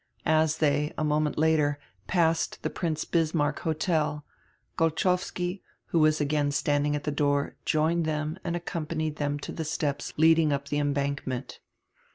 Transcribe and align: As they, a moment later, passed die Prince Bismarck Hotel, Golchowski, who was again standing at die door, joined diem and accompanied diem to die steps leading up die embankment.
As 0.25 0.57
they, 0.57 0.91
a 0.97 1.03
moment 1.03 1.37
later, 1.37 1.77
passed 2.07 2.57
die 2.63 2.69
Prince 2.71 3.05
Bismarck 3.05 3.59
Hotel, 3.59 4.25
Golchowski, 4.75 5.61
who 5.89 5.99
was 5.99 6.19
again 6.19 6.49
standing 6.49 6.95
at 6.95 7.03
die 7.03 7.11
door, 7.11 7.55
joined 7.65 8.05
diem 8.05 8.39
and 8.43 8.55
accompanied 8.55 9.13
diem 9.19 9.37
to 9.37 9.51
die 9.51 9.61
steps 9.61 10.11
leading 10.17 10.51
up 10.51 10.69
die 10.69 10.77
embankment. 10.77 11.59